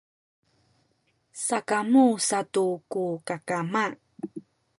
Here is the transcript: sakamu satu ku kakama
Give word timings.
sakamu 1.45 2.05
satu 2.27 2.65
ku 2.91 3.05
kakama 3.27 3.85